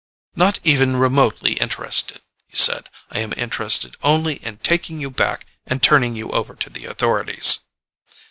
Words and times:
"Not 0.35 0.59
even 0.63 0.95
remotely 0.95 1.57
interested," 1.59 2.21
he 2.47 2.57
said. 2.57 2.89
"I 3.11 3.19
am 3.19 3.33
interested 3.37 3.97
only 4.01 4.37
in 4.43 4.57
taking 4.57 4.99
you 4.99 5.11
back 5.11 5.45
and 5.67 5.79
turning 5.79 6.15
you 6.15 6.31
over 6.31 6.55
to 6.55 6.71
the 6.71 6.85
authorities." 6.85 7.59